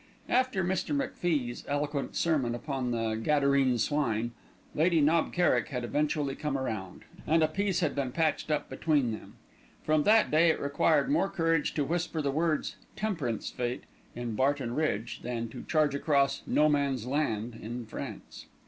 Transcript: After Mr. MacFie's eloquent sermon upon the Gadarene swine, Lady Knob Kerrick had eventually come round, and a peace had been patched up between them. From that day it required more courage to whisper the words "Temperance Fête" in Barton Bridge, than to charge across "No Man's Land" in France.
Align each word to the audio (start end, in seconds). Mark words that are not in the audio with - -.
After 0.29 0.63
Mr. 0.63 0.95
MacFie's 0.95 1.63
eloquent 1.67 2.15
sermon 2.15 2.55
upon 2.55 2.89
the 2.89 3.13
Gadarene 3.21 3.77
swine, 3.77 4.31
Lady 4.73 4.99
Knob 4.99 5.31
Kerrick 5.31 5.67
had 5.67 5.83
eventually 5.83 6.33
come 6.35 6.57
round, 6.57 7.03
and 7.27 7.43
a 7.43 7.47
peace 7.47 7.81
had 7.81 7.93
been 7.93 8.11
patched 8.11 8.49
up 8.49 8.67
between 8.67 9.11
them. 9.11 9.35
From 9.83 10.01
that 10.01 10.31
day 10.31 10.49
it 10.49 10.59
required 10.59 11.11
more 11.11 11.29
courage 11.29 11.75
to 11.75 11.83
whisper 11.85 12.19
the 12.19 12.31
words 12.31 12.77
"Temperance 12.95 13.51
Fête" 13.55 13.81
in 14.15 14.33
Barton 14.33 14.73
Bridge, 14.73 15.19
than 15.21 15.49
to 15.49 15.61
charge 15.65 15.93
across 15.93 16.41
"No 16.47 16.67
Man's 16.67 17.05
Land" 17.05 17.59
in 17.61 17.85
France. 17.85 18.47